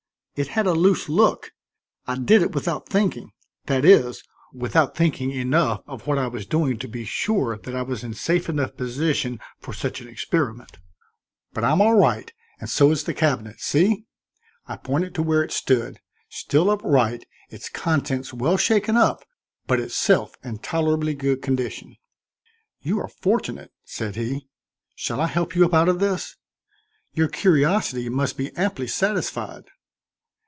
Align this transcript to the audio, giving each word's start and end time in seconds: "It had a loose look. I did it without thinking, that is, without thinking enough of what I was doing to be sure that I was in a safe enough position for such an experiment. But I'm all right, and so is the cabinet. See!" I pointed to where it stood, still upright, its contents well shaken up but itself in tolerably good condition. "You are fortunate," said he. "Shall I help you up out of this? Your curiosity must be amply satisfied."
"It 0.37 0.47
had 0.47 0.65
a 0.65 0.73
loose 0.73 1.07
look. 1.07 1.51
I 2.07 2.15
did 2.15 2.41
it 2.41 2.55
without 2.55 2.87
thinking, 2.89 3.31
that 3.67 3.85
is, 3.85 4.23
without 4.51 4.95
thinking 4.97 5.29
enough 5.29 5.81
of 5.85 6.07
what 6.07 6.17
I 6.17 6.27
was 6.27 6.47
doing 6.47 6.79
to 6.79 6.87
be 6.87 7.05
sure 7.05 7.59
that 7.59 7.75
I 7.75 7.83
was 7.83 8.03
in 8.03 8.13
a 8.13 8.15
safe 8.15 8.49
enough 8.49 8.75
position 8.75 9.39
for 9.59 9.71
such 9.71 10.01
an 10.01 10.07
experiment. 10.07 10.79
But 11.53 11.63
I'm 11.63 11.79
all 11.79 11.93
right, 11.93 12.33
and 12.59 12.67
so 12.69 12.89
is 12.89 13.03
the 13.03 13.13
cabinet. 13.13 13.59
See!" 13.59 14.05
I 14.65 14.77
pointed 14.77 15.13
to 15.15 15.21
where 15.21 15.43
it 15.43 15.51
stood, 15.51 15.99
still 16.29 16.71
upright, 16.71 17.25
its 17.51 17.69
contents 17.69 18.33
well 18.33 18.57
shaken 18.57 18.97
up 18.97 19.23
but 19.67 19.79
itself 19.81 20.33
in 20.43 20.57
tolerably 20.59 21.13
good 21.13 21.43
condition. 21.43 21.97
"You 22.81 22.99
are 22.99 23.09
fortunate," 23.09 23.73
said 23.83 24.15
he. 24.15 24.47
"Shall 24.95 25.21
I 25.21 25.27
help 25.27 25.55
you 25.55 25.65
up 25.65 25.73
out 25.75 25.89
of 25.89 25.99
this? 25.99 26.35
Your 27.13 27.27
curiosity 27.27 28.09
must 28.09 28.37
be 28.37 28.55
amply 28.55 28.87
satisfied." 28.87 29.65